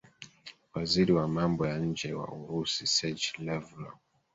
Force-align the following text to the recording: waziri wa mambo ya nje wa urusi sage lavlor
waziri 0.73 1.13
wa 1.13 1.27
mambo 1.27 1.67
ya 1.67 1.77
nje 1.79 2.13
wa 2.13 2.27
urusi 2.33 2.87
sage 2.87 3.33
lavlor 3.39 3.93